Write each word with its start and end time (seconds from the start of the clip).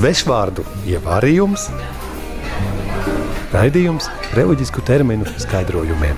svešvārdu 0.00 0.62
ievārījums, 0.88 1.66
raidījums 3.52 4.06
reliģisku 4.32 4.80
terminu 4.88 5.26
skaidrojumiem. 5.42 6.16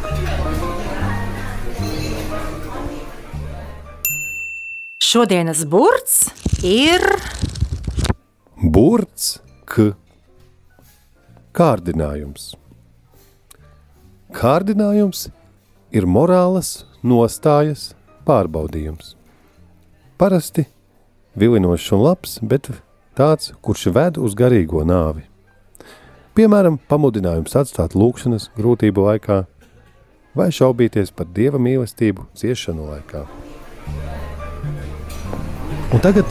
Šodienas 5.03 5.65
burts 5.67 6.21
ir 6.63 7.03
Burts, 8.63 9.41
k. 9.67 9.89
Kārdinājums. 11.51 12.53
Kārdinājums 14.31 15.25
ir 15.91 16.07
morālas 16.07 16.85
nostājas 17.03 17.91
pārbaudījums. 18.31 19.17
Parasti 20.23 20.69
vilinošs 21.35 21.91
un 21.99 22.07
labs, 22.07 22.39
bet 22.47 22.71
tāds, 23.19 23.53
kurš 23.61 23.91
ved 23.95 24.19
uz 24.19 24.35
garīgo 24.39 24.85
nāvi. 24.89 25.27
Piemēram, 26.33 26.79
pamudinājums 26.89 27.57
atstāt 27.61 27.93
lūkšanas 27.99 28.51
grūtību 28.57 29.05
laikā 29.05 29.43
vai 30.35 30.49
šaubīties 30.49 31.13
par 31.13 31.29
dieva 31.29 31.61
mīlestību 31.61 32.25
ciešanu 32.41 32.89
laikā. 32.89 33.27
Un 35.93 36.01
tagad 36.01 36.29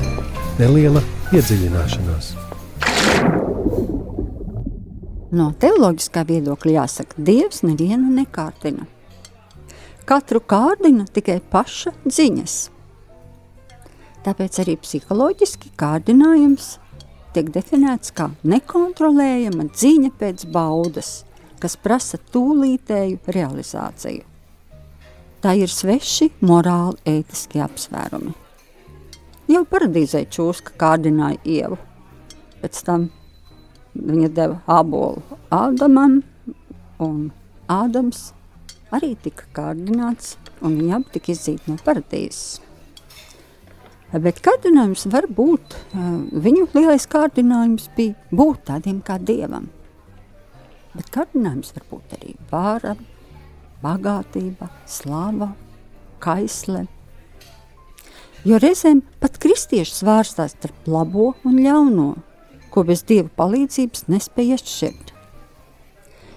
neliela 0.57 1.04
iedziļināšanās. 1.35 2.31
No 5.32 5.52
teoloģiskā 5.62 6.26
viedokļa 6.27 6.73
jāsaka, 6.82 7.21
Dievs 7.21 7.62
nevienu 7.63 8.09
nekārtina. 8.18 8.84
Katru 10.09 10.41
kārdina 10.43 11.05
tikai 11.07 11.38
paša 11.54 11.93
ziņas. 12.04 12.55
Tāpēc 14.21 14.59
arī 14.61 14.75
psiholoģiski 14.77 15.71
kārdinājums 15.81 16.75
tiek 17.34 17.48
definēts 17.53 18.13
kā 18.13 18.27
nekontrolējama 18.45 19.65
ziņa 19.73 20.12
pēc 20.20 20.45
baudas, 20.54 21.23
kas 21.62 21.77
prasa 21.77 22.20
tūlītēju 22.34 23.34
realizāciju. 23.34 24.27
Tā 25.41 25.55
ir 25.57 25.73
sveši 25.73 26.29
morāli 26.45 27.01
ētiski 27.18 27.63
apsvērumi. 27.65 28.35
Jau 29.49 29.63
paradīzē 29.68 30.27
čūska 30.29 30.77
kārdināja 30.79 31.41
ievu. 31.49 31.79
Pēc 32.62 32.84
tam 32.85 33.10
viņa 33.98 34.29
deva 34.38 34.62
ābolu 34.70 35.23
Ādamam, 35.51 36.21
un 37.01 37.32
Ādams 37.71 38.29
arī 38.93 39.15
tika 39.17 39.49
kārdināts, 39.55 40.35
un 40.62 40.77
viņi 40.77 40.93
abi 40.99 41.15
tika 41.17 41.34
izdzīti 41.34 41.73
no 41.73 41.82
paradīzes. 41.82 42.62
Bet 44.12 44.41
kārdinājums 44.43 45.05
var 45.07 45.23
būt, 45.31 45.76
viņu 45.95 46.65
lielais 46.76 47.05
kārdinājums 47.07 47.87
bija 47.95 48.17
būt 48.35 48.65
tādiem 48.67 48.98
kā 49.07 49.15
dievam. 49.15 49.70
Bet 50.91 51.07
kārdinājums 51.15 51.71
var 51.77 51.85
būt 51.87 52.15
arī 52.17 52.34
vāra, 52.49 52.95
bagātība, 53.79 54.67
slava, 54.84 55.54
kaisle. 56.20 56.89
Jo 58.43 58.59
reizēm 58.59 58.99
pat 59.23 59.39
kristieši 59.39 59.95
svārstās 60.01 60.57
starp 60.57 60.89
labo 60.91 61.29
un 61.48 61.62
ļauno, 61.63 62.09
ko 62.73 62.84
bez 62.84 63.05
dieva 63.07 63.29
palīdzības 63.39 64.09
nespēja 64.12 64.57
šķirt. 64.59 65.13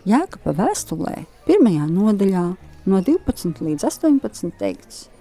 Jēkaba 0.06 0.54
vēstulē, 0.60 1.16
pirmajā 1.48 1.88
nodaļā, 1.90 2.44
no 2.86 3.02
12 3.02 3.66
līdz 3.66 3.88
18 3.90 4.54
teikts– 4.62 5.08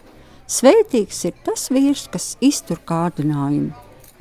Svētīgs 0.53 1.23
ir 1.25 1.33
tas 1.41 1.63
vīrs, 1.73 2.03
kas 2.13 2.35
iztur 2.43 2.77
kārdinājumu, 2.85 3.71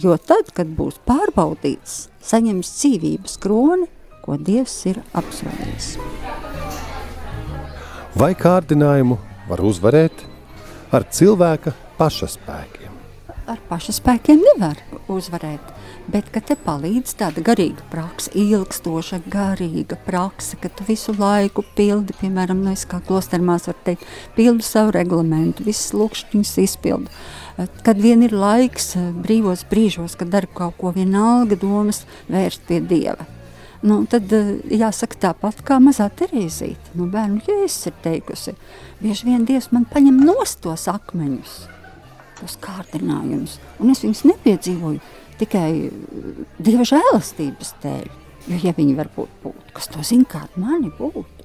jo 0.00 0.14
tad, 0.16 0.48
kad 0.56 0.70
būs 0.78 0.96
pārbaudīts, 1.04 2.06
saņems 2.24 2.70
dzīvības 2.78 3.34
kroni, 3.42 3.88
ko 4.24 4.38
Dievs 4.40 4.78
ir 4.88 5.02
apsolījis. 5.18 5.90
Vai 8.16 8.30
kārdinājumu 8.38 9.18
var 9.50 9.60
uzvarēt 9.66 10.24
ar 10.96 11.04
cilvēka 11.12 11.74
pašaspēkiem? 12.00 12.96
Ar 13.52 13.60
pašaspēkiem 13.68 14.40
nevar 14.46 14.80
uzvarēt 15.12 15.74
bet 16.10 16.30
ka 16.34 16.40
te 16.44 16.56
palīdz 16.58 17.14
tāda 17.20 17.42
garīga 17.44 17.84
praksa, 17.92 18.32
ilgstoša 18.38 19.20
garīga 19.30 19.96
praksa, 20.06 20.58
ka 20.60 20.70
tu 20.72 20.86
visu 20.88 21.14
laiku 21.18 21.64
pildi, 21.76 22.16
piemēram, 22.20 22.62
nu 22.64 22.72
es 22.74 22.84
kā 22.88 23.00
klostermās 23.06 23.68
var 23.70 23.78
teikt, 23.86 24.06
pildu 24.36 24.66
savu 24.66 24.94
reglamentu, 24.96 25.66
visas 25.66 25.92
lūkšķiņas 25.96 26.56
izpildu. 26.64 27.12
Eh, 27.58 27.68
kad 27.86 28.00
vien 28.02 28.24
ir 28.26 28.34
laiks 28.34 28.94
eh, 28.96 29.12
brīvos 29.24 29.66
brīžos, 29.70 30.16
kad 30.18 30.32
dari 30.32 30.50
kaut 30.54 30.78
ko 30.80 30.92
vienalga 30.96 31.58
domas 31.60 32.04
vērst 32.32 32.66
pie 32.68 32.80
Dieva. 32.80 33.28
Nu, 33.82 34.02
tad 34.10 34.32
eh, 34.34 34.54
jāsaka 34.72 35.20
tāpat 35.28 35.62
kā 35.66 35.78
mazā 35.82 36.08
Terēzīte. 36.18 36.96
Nu, 36.98 37.08
bērnu 37.12 37.44
jēzus 37.46 37.90
ir 37.90 37.98
teikusi, 38.04 38.56
bieži 39.02 39.30
vien 39.30 39.46
Dievs 39.46 39.70
man 39.74 39.86
paņem 39.90 40.22
nost 40.26 40.62
tos 40.66 40.88
akmeņus, 40.90 41.58
tos 42.40 42.58
kārdinājumus, 42.62 43.58
un 43.78 43.94
es 43.94 44.02
viņus 44.02 44.26
nepiedzīvoju 44.32 45.21
tikai 45.40 45.70
dieva 46.62 46.88
žēlastības 46.88 47.76
dēļ. 47.84 48.10
Jo, 48.50 48.58
ja 48.58 48.74
viņi 48.74 48.98
varbūt 48.98 49.38
būtu, 49.44 49.70
kas 49.76 49.86
to 49.92 50.02
zina, 50.06 50.26
kāda 50.28 50.58
mani 50.58 50.90
būtu. 50.98 51.42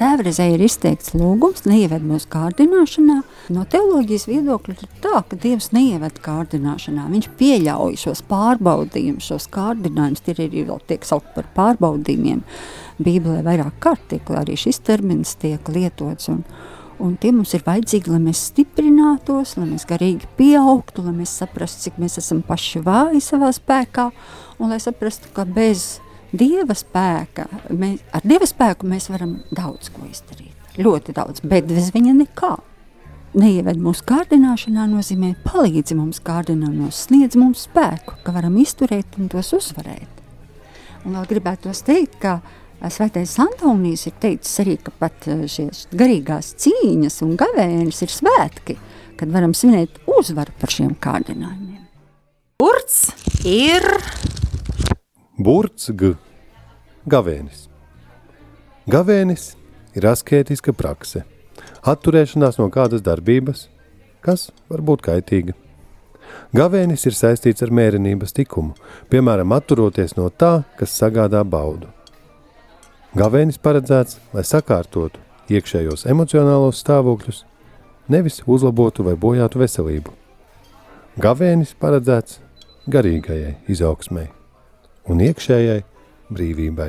Tēvreizē 0.00 0.46
ir 0.54 0.62
izteikts 0.64 1.12
lūgums, 1.12 1.66
neieved 1.68 2.00
mūsu 2.08 2.24
kārdināšanā. 2.32 3.18
No 3.52 3.66
teoloģijas 3.68 4.24
viedokļa 4.30 4.76
ir 4.78 4.94
tā, 5.04 5.18
ka 5.28 5.36
Dievs 5.36 5.68
neieved 5.76 6.22
kārdināšanā. 6.24 7.04
Viņš 7.12 7.28
pieļauj 7.36 7.98
šos 8.00 8.22
pārbaudījumus, 8.30 9.28
šos 9.28 9.50
kārdinājumus. 9.52 10.24
Tie 10.24 10.32
arī 10.38 10.64
vēl 10.70 10.80
tiek 10.88 11.04
saukt 11.04 11.34
par 11.34 11.50
pārbaudījumiem. 11.58 12.40
Bībelē 12.96 13.44
vairāk 13.44 13.76
kārt 13.84 14.08
tiek 14.08 14.32
arī 14.40 14.56
šis 14.56 14.80
termins 14.88 15.34
tiek 15.42 15.68
lietots. 15.68 16.32
Un, 16.32 16.46
Un 17.00 17.14
tie 17.16 17.30
mums 17.32 17.54
ir 17.56 17.62
vajadzīgi, 17.64 18.12
lai 18.12 18.20
mēs 18.20 18.42
stiprinātos, 18.50 19.54
lai 19.56 19.70
mēs 19.70 19.86
garīgi 19.88 20.28
pieaugtu, 20.36 21.06
lai 21.06 21.14
mēs 21.22 21.32
saprastu, 21.40 21.86
cik 21.86 21.96
mēs 22.02 22.18
esam 22.20 22.42
paši 22.44 22.82
vāji 22.84 23.22
savā 23.24 23.48
spēkā, 23.56 24.10
un 24.60 24.72
lai 24.74 24.80
saprastu, 24.82 25.32
ka 25.36 25.46
bez 25.48 26.00
Dieva 26.30 26.76
spēka, 26.78 27.48
mēs, 27.74 28.04
ar 28.14 28.22
Dieva 28.22 28.46
spēku 28.46 28.86
mēs 28.86 29.08
varam 29.10 29.40
daudz 29.50 29.88
ko 29.90 30.04
izdarīt. 30.06 30.54
Ļoti 30.78 31.14
daudz, 31.16 31.42
bet 31.42 31.66
bez 31.66 31.88
viņa 31.94 32.12
nekā. 32.20 32.52
Neieved 33.40 33.80
mūsu 33.82 34.04
kārdināšanā 34.06 34.84
nozīmē 34.90 35.32
palīdzi 35.42 35.96
mums 35.98 36.20
kārdinājumos, 36.26 37.04
sniedz 37.08 37.38
mums 37.38 37.64
spēku, 37.66 38.20
ka 38.22 38.34
varam 38.36 38.56
izturēt 38.60 39.18
un 39.18 39.28
tos 39.32 39.50
uzvarēt. 39.56 40.22
Un 41.06 41.16
vēl 41.16 41.28
gribētu 41.30 41.72
teikt, 41.86 42.18
ka 42.22 42.40
Svētais 42.80 43.34
Antonijs 43.42 44.06
ir 44.08 44.14
teicis 44.22 44.62
arī, 44.62 44.78
ka 44.80 44.92
pat 44.96 45.26
eh, 45.28 45.44
šīs 45.44 45.90
garīgās 45.92 46.54
cīņas 46.62 47.20
un 47.26 47.34
gavēnis 47.40 48.00
ir 48.06 48.12
svētki, 48.14 48.76
kad 49.20 49.32
varam 49.34 49.52
svinēt 49.52 50.00
uzvaru 50.08 50.54
par 50.56 50.72
šiem 50.72 50.94
kārdinājumiem. 50.96 51.84
Burts 52.60 53.10
ir... 53.44 53.84
Burts 55.36 55.92
g. 55.92 56.14
Gavēnis. 57.08 57.66
Gavēnis 58.88 59.50
ir 59.96 60.08
askētiska 60.08 60.72
prakse, 60.76 61.26
atturēšanās 61.84 62.58
no 62.60 62.70
kādas 62.72 63.04
darbības, 63.04 63.68
kas 64.24 64.48
var 64.72 64.80
būt 64.80 65.04
kaitīga. 65.04 65.56
Gavēnis 66.56 67.04
ir 67.06 67.16
saistīts 67.16 67.64
ar 67.64 67.72
mērenības 67.76 68.32
tikumu, 68.36 68.72
piemēram, 69.12 69.52
atturoties 69.52 70.16
no 70.16 70.30
tā, 70.32 70.62
kas 70.80 70.96
sagādā 70.96 71.44
baudu. 71.44 71.92
Gavēnis 73.10 73.56
paredzēts, 73.58 74.20
lai 74.30 74.44
sakārtotu 74.46 75.18
iekšējos 75.50 76.04
emocionālos 76.12 76.78
stāvokļus, 76.78 77.40
nevis 78.06 78.38
uzlabotu 78.46 79.02
vai 79.02 79.16
bojātu 79.18 79.58
veselību. 79.58 80.14
Gavēnis 81.18 81.74
paredzēts 81.82 82.38
garīgajai 82.86 83.56
izaugsmai 83.66 84.28
un 85.10 85.24
iekšējai 85.26 85.82
brīvībai. 86.30 86.88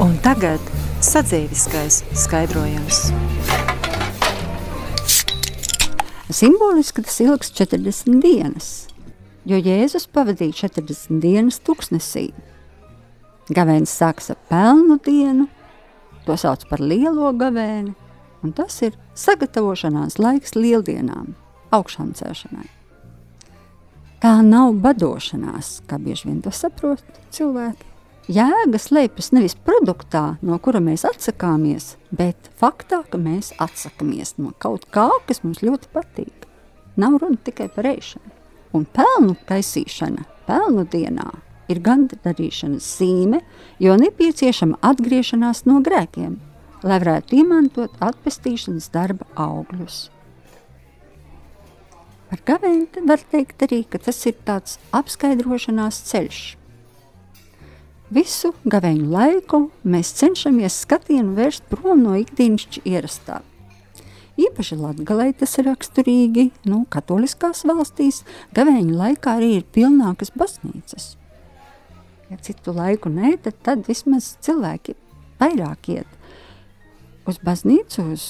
Un 0.00 0.16
tagad 0.24 0.72
sadzīviskais 1.04 2.02
skaidrojums. 2.24 3.10
Simboliski 6.32 7.04
tas 7.04 7.20
ilgs 7.20 7.52
40 7.52 8.22
dienas, 8.24 8.68
jo 9.44 9.60
Jēzus 9.60 10.08
pavadīja 10.08 10.70
40 10.70 11.20
dienas 11.20 11.60
tuksnesī, 11.60 12.30
Gavēnis 13.48 13.92
sākas 13.96 14.32
ar 14.34 14.40
pelnu 14.50 14.98
dienu, 15.04 15.46
to 16.26 16.36
sauc 16.36 16.66
par 16.68 16.82
lielo 16.84 17.30
gavēni, 17.32 17.94
un 18.44 18.52
tas 18.52 18.74
ir 18.84 18.96
sagatavošanās 19.16 20.18
laiks 20.20 20.52
lieldienām, 20.58 21.32
augšām 21.72 22.12
celšanai. 22.18 22.68
Tā 24.20 24.34
nav 24.42 24.74
badošanās, 24.82 25.78
kā 25.88 25.96
bieži 26.02 26.28
vien 26.28 26.42
to 26.44 26.52
saprot 26.52 27.04
cilvēki. 27.32 27.86
Jēga 28.28 28.76
slēpjas 28.76 29.30
nevis 29.32 29.54
produktā, 29.64 30.36
no 30.44 30.58
kura 30.60 30.82
mēs 30.84 31.06
atsakāmies, 31.08 31.94
bet 32.12 32.50
faktā, 32.60 33.00
ka 33.08 33.16
mēs 33.16 33.54
atsakāmies 33.56 34.34
no 34.36 34.52
kaut 34.60 34.84
kā, 34.92 35.06
kas 35.24 35.40
mums 35.46 35.62
ļoti 35.64 35.88
patīk. 35.94 36.48
Nav 37.00 37.16
runa 37.22 37.40
tikai 37.46 37.70
par 37.72 37.88
ēšanu. 37.88 38.34
Un 38.76 38.84
pelnu 38.92 39.38
taisīšana 39.48 40.26
pelnu 40.44 40.84
dienā 40.92 41.30
ir 41.68 41.80
gandarīšanas 41.84 42.90
zīme, 42.98 43.42
jo 43.82 43.96
nepieciešama 44.00 44.80
atgriešanās 44.90 45.64
no 45.68 45.80
grēkiem, 45.84 46.38
lai 46.82 47.00
varētu 47.02 47.40
izmantot 47.42 47.98
atpestīšanas 48.04 48.88
darba 48.94 49.28
augļus. 49.36 50.08
Par 52.28 52.40
gavēni 52.44 53.04
var 53.08 53.22
teikt 53.32 53.64
arī, 53.64 53.84
ka 53.88 54.00
tas 54.04 54.18
ir 54.28 54.36
tāds 54.44 54.76
apskaidrošanās 54.92 56.02
ceļš. 56.10 56.40
Visu 58.12 58.54
gavēņu 58.64 59.06
laiku 59.12 59.62
mēs 59.84 60.14
cenšamies 60.16 60.76
skatienu 60.84 61.34
vērst 61.36 61.66
prom 61.68 62.04
no 62.04 62.14
ikdienišķi 62.16 62.84
ierastā. 62.88 63.42
Īpaši 64.38 64.76
Latvijā 64.78 65.32
tas 65.40 65.56
ir 65.58 65.66
raksturīgi, 65.66 66.44
nu, 66.70 66.84
katoliskās 66.88 67.64
valstīs 67.68 68.22
gavēņu 68.56 68.94
laikā 68.96 69.34
arī 69.40 69.56
ir 69.58 69.64
pilnākas 69.74 70.30
baznīcas. 70.36 71.16
Ja 72.28 72.38
citu 72.44 72.74
laiku 72.76 73.10
nē, 73.12 73.36
tad, 73.42 73.56
tad 73.64 73.84
vismaz 73.88 74.34
cilvēki 74.44 74.96
vairāk 75.40 75.92
iet 75.94 76.14
uz 77.28 77.36
baznīcu, 77.44 78.04
uz 78.14 78.24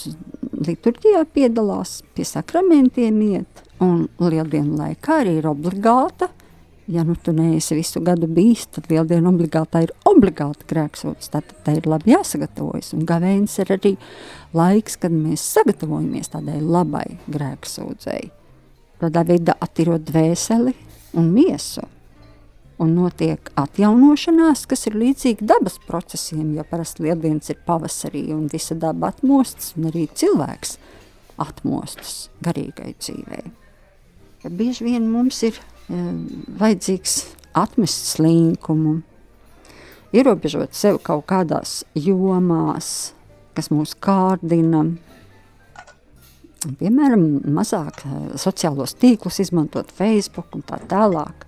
liturģijā 0.66 1.22
piedalās, 1.30 2.00
pie 2.16 2.26
sakramentiem 2.26 3.20
iet, 3.28 3.62
un 3.82 4.08
lieldienu 4.18 4.74
laikā 4.80 5.20
arī 5.22 5.36
ir 5.38 5.46
obligāta 5.50 6.32
ja 6.88 7.04
nu 7.04 7.14
tu 7.22 7.32
neesi 7.32 7.74
visu 7.74 8.00
gadu 8.00 8.26
bijis, 8.26 8.66
tad 8.72 8.88
lieldiena 8.90 9.28
obligāti 9.28 9.82
ir 9.84 9.92
obligāti 10.08 10.64
grēksots. 10.70 11.28
Tad 11.32 11.50
tā 11.64 11.76
ir 11.76 11.88
labi 11.88 12.14
jāsagatavojas. 12.14 12.94
Un 12.96 13.04
gavēnis 13.08 13.58
ir 13.60 13.74
arī 13.76 13.94
laiks, 14.56 14.96
kad 15.02 15.12
mēs 15.12 15.44
sagatavojamies 15.52 16.32
tādai 16.32 16.62
labai 16.64 17.04
grēksūdzēji. 17.28 18.32
Tādā 19.02 19.24
veidā 19.28 19.54
attīrot 19.60 20.08
dvēseli 20.08 20.74
un 21.20 21.30
miesu. 21.34 21.84
Un 22.78 22.92
notiek 22.94 23.50
atjaunošanās, 23.58 24.60
kas 24.70 24.86
ir 24.86 24.94
līdzīga 25.00 25.46
dabas 25.50 25.80
procesiem, 25.82 26.52
jo 26.54 26.62
parasti 26.70 27.02
lieldienas 27.08 27.50
ir 27.50 27.58
pavasarī 27.66 28.28
un 28.30 28.44
visa 28.52 28.76
daba 28.78 29.10
atmostas, 29.10 29.72
un 29.74 29.88
arī 29.90 30.04
cilvēks 30.14 30.76
atmostas 31.42 32.28
garīgai 32.46 32.92
dzīvei. 33.00 33.48
Ja 34.44 34.52
bieži 34.54 34.86
vien 34.86 35.08
mums 35.10 35.40
ir 35.48 35.58
vajadzīgs 35.88 37.16
atmest 37.58 38.12
slinkumu, 38.12 39.00
ierobežot 40.14 40.78
sevi 40.78 41.02
kaut 41.02 41.26
kādās 41.26 41.80
jomās, 41.98 42.92
kas 43.58 43.72
mūs 43.74 43.96
kārdina. 43.98 44.84
Piemēram, 46.78 47.26
mazāk 47.58 48.04
sociālos 48.38 48.94
tīklus 49.02 49.42
izmantot 49.42 49.90
Facebook 49.98 50.54
un 50.54 50.62
tā 50.62 50.78
tālāk. 50.86 51.47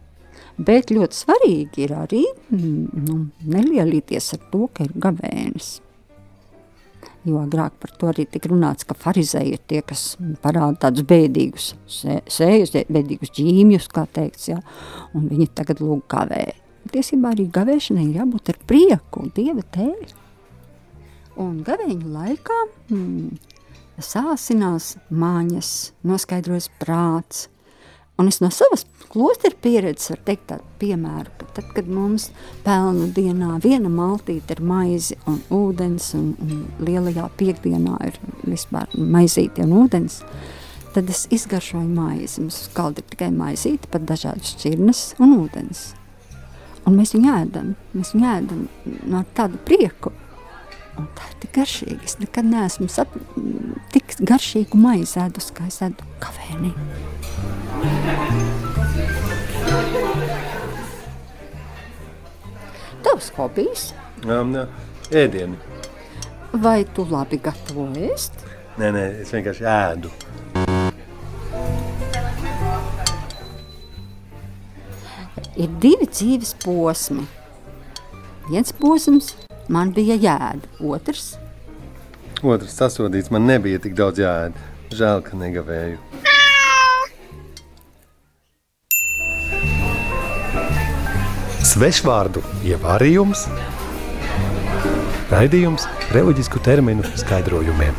Bet 0.60 0.90
ļoti 0.92 1.16
svarīgi 1.16 1.86
ir 1.86 1.94
arī 1.96 2.24
nu, 2.52 3.20
nelielīties 3.48 4.34
ar 4.36 4.42
to, 4.52 4.66
ka 4.74 4.84
ir 4.84 4.92
gavēnis. 5.00 5.78
Jo 7.24 7.42
agrāk 7.42 7.74
par 7.80 7.92
to 8.00 8.08
arī 8.08 8.24
tika 8.28 8.48
runāts, 8.48 8.86
ka 8.88 8.96
farizēji 8.96 9.54
ir 9.56 9.60
tie, 9.68 9.80
kas 9.84 10.14
parāda 10.40 10.86
tādus 10.86 11.04
bēdīgus 11.08 11.74
sējus, 11.88 12.72
bēdīgus 12.88 13.32
ģīmjus, 13.36 13.88
kā 13.92 14.06
teikts, 14.08 14.48
jā, 14.52 14.56
un 15.16 15.28
viņi 15.28 15.50
tagad 15.56 15.82
lūg 15.84 16.06
kavē. 16.10 16.46
Tiesībā 16.90 17.34
arī 17.34 17.46
gavēšanai 17.52 18.06
ir 18.08 18.22
jābūt 18.22 18.52
ar 18.54 18.58
prieku, 18.68 19.26
Dieva 19.36 19.64
tēļ. 19.76 20.14
Un 21.40 21.60
gavēņu 21.64 22.12
laikā 22.14 22.56
hmm, 22.88 23.36
sāsinās 24.00 24.94
māņas, 25.12 25.70
noskaidrojas 26.08 26.70
prāts, 26.80 27.48
Un 28.20 28.28
es 28.28 28.42
no 28.42 28.50
savas 28.52 28.84
klostera 29.08 29.56
pieredzes 29.64 30.10
varu 30.12 30.24
teikt 30.26 30.42
tādu 30.50 30.66
piemēru, 30.82 31.30
ka 31.38 31.46
tad, 31.56 31.68
kad 31.72 31.86
mums 31.88 32.26
pelnu 32.66 33.06
dienā 33.16 33.54
viena 33.64 33.88
maltīte 33.88 34.58
ir 34.58 34.60
maize 34.60 35.16
un 35.30 35.38
ūdens, 35.56 36.10
un, 36.18 36.34
un 36.44 36.66
lielajā 36.84 37.30
piekdienā 37.40 37.96
ir 38.10 38.18
vispār 38.44 38.92
maizīte 39.00 39.64
un 39.64 39.72
ūdens, 39.86 40.20
tad 40.92 41.08
es 41.08 41.24
izgaršoju 41.32 41.88
maizi. 41.88 42.44
Mums 42.44 42.60
uz 42.66 42.70
galda 42.76 43.00
ir 43.00 43.08
tikai 43.14 43.30
maizīte, 43.32 43.88
pat 43.88 44.04
dažādas 44.10 44.52
šķirnes 44.52 45.04
un 45.24 45.38
ūdens. 45.38 45.86
Un 46.84 47.00
mēs 47.00 47.14
viņu 47.16 47.32
ēdam, 47.38 47.74
mēs 47.96 48.12
viņu 48.16 48.30
ēdam 48.34 48.66
no 49.08 49.24
tāda 49.36 49.64
prieku. 49.64 50.12
Tā 51.16 51.28
ir 51.30 51.36
tik 51.42 51.52
garšīga. 51.56 52.00
Es 52.06 52.18
nekad 52.20 52.48
neesmu 52.48 52.88
sap, 52.92 53.14
tik 53.94 54.14
garšīgu 54.26 54.78
maizi 54.80 55.20
ēdus, 55.22 55.50
kā 55.56 55.66
es 55.70 55.80
ēdu 55.84 56.06
kavēnī. 56.22 56.72
Tavs 63.04 63.30
hobijs? 63.36 63.90
Um, 64.28 64.54
ēdieni. 65.10 65.56
Vai 66.60 66.82
tu 66.94 67.06
labi 67.08 67.38
gatavo 67.40 67.86
ēst? 68.10 68.42
Nē, 68.80 68.90
nē, 68.94 69.04
es 69.22 69.30
vienkārši 69.34 69.66
ēdu. 69.70 70.10
Ir 75.60 75.68
divi 75.82 76.06
dzīves 76.08 76.54
posmi. 76.62 77.26
Viens 78.50 78.72
posms 78.80 79.34
man 79.70 79.92
bija 79.94 80.18
jāēd, 80.18 80.66
otrs. 80.82 81.34
Otrs 82.42 82.74
sasodīts, 82.80 83.30
man 83.30 83.46
nebija 83.46 83.80
tik 83.82 83.94
daudz 83.98 84.20
jāēd. 84.22 84.56
Žēl, 84.90 85.22
ka 85.22 85.38
negavēju. 85.38 86.00
Svešvārdu 91.70 92.42
ievārījums, 92.66 93.44
raidījums 95.30 95.86
reliģisku 96.10 96.58
terminu 96.66 97.06
skaidrojumiem. 97.22 97.94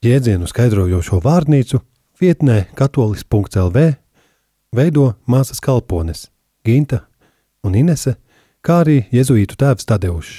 Jēdzienu 0.00 0.48
skaidrojošo 0.48 1.20
vārnīcu 1.20 1.82
vietnē 2.20 2.66
katolis.lv 2.76 3.84
veido 4.76 5.06
māsas 5.26 5.60
kalpones 5.64 6.28
Ginta 6.64 7.06
un 7.64 7.76
Inese, 7.76 8.16
kā 8.60 8.82
arī 8.84 8.98
jezuītu 9.12 9.56
tēvs 9.60 9.88
Tadeušs. 9.88 10.34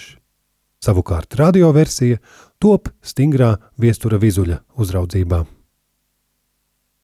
Savukārt 0.81 1.35
radioversija 1.37 2.21
top 2.61 2.89
stingrā 3.05 3.55
viestura 3.81 4.17
vizuļa 4.21 4.61
uzraudzībā. 4.81 5.43